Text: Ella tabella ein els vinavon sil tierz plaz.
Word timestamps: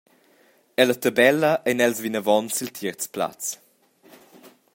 Ella 0.81 0.95
tabella 1.03 1.51
ein 1.69 1.83
els 1.85 1.97
vinavon 2.03 2.45
sil 2.55 2.69
tierz 2.77 3.03
plaz. 3.13 3.43